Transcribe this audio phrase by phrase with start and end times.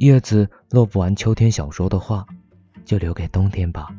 [0.00, 2.24] 叶子落不完秋天想说的话，
[2.86, 3.94] 就留给冬天吧。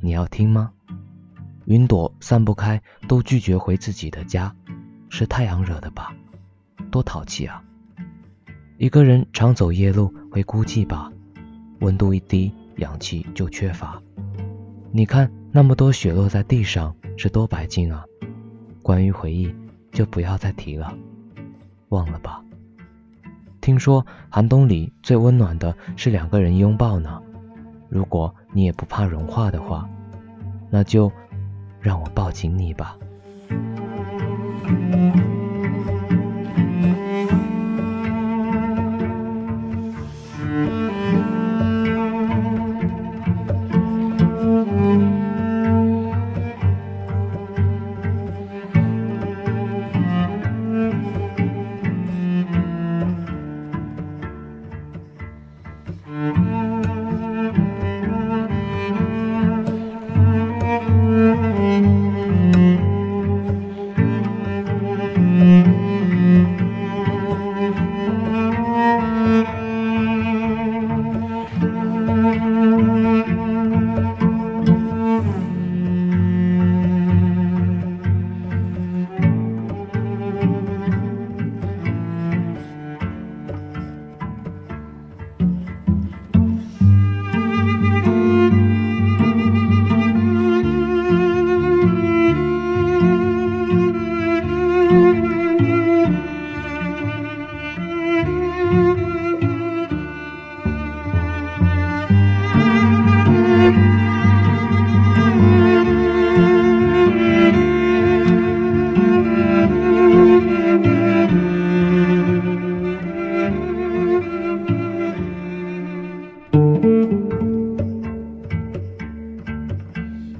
[0.00, 0.72] 你要听吗？
[1.66, 4.56] 云朵散不开，都拒绝回自己的家，
[5.10, 6.16] 是太阳惹的吧？
[6.90, 7.62] 多淘气啊！
[8.78, 11.12] 一个人常走夜路会孤寂吧？
[11.80, 14.02] 温度一低，氧气就缺乏。
[14.92, 18.02] 你看那么多雪落在地上，是多白净啊！
[18.82, 19.54] 关于回忆，
[19.92, 20.96] 就不要再提了，
[21.90, 22.42] 忘了吧。
[23.68, 27.20] 听说寒冬里最温暖的是两个人拥抱呢。
[27.90, 29.86] 如果你也不怕融化的话，
[30.70, 31.12] 那就
[31.78, 32.96] 让我抱紧你吧。